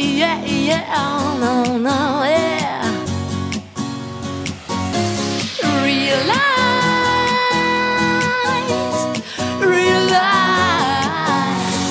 [0.00, 2.80] yeah, yeah, oh, no, no, yeah.
[5.84, 6.50] Realize,
[9.60, 10.80] realize.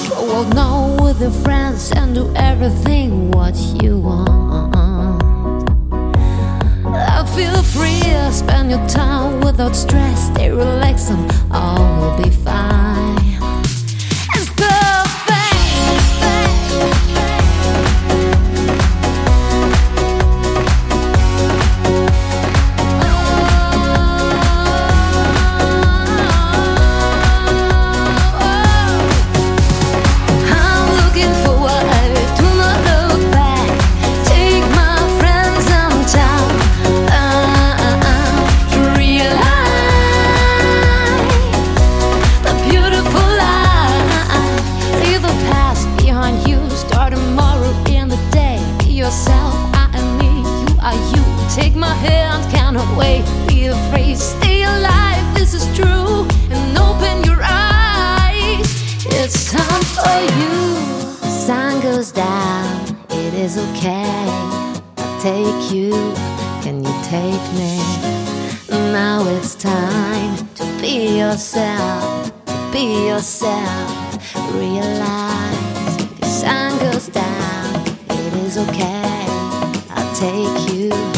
[0.09, 4.39] Well, know with your friends and do everything what you want.
[6.85, 8.01] I feel free,
[8.31, 11.11] spend your time without stress, stay relaxed,
[52.69, 53.25] Cannot wait.
[53.47, 54.15] Be afraid.
[54.15, 55.33] Stay alive.
[55.33, 56.27] This is true.
[56.51, 58.61] And open your eyes.
[59.07, 60.75] It's time for you.
[61.31, 62.95] Sun goes down.
[63.09, 64.23] It is okay.
[64.97, 66.13] I'll take you.
[66.61, 67.81] Can you take me?
[68.69, 72.31] Now it's time to be yourself.
[72.71, 74.35] Be yourself.
[74.53, 77.83] Realize the sun goes down.
[78.11, 79.25] It is okay.
[79.89, 81.08] I'll take you.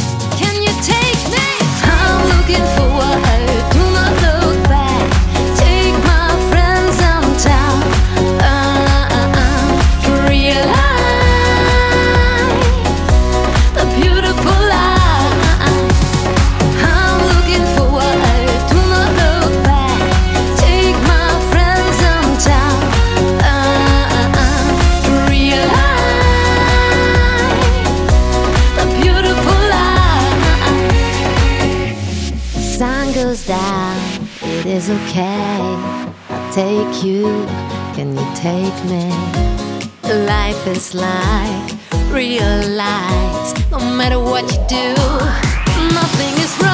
[33.21, 33.97] Goes down,
[34.41, 35.59] it is okay.
[36.29, 37.45] I'll take you,
[37.93, 39.09] can you take me?
[40.25, 41.71] Life is like
[42.09, 44.95] real life, realize no matter what you do,
[45.93, 46.70] nothing is wrong.